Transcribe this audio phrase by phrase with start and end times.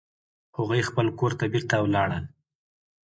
[0.57, 2.23] هغوی خپل کور ته بیرته ولاړل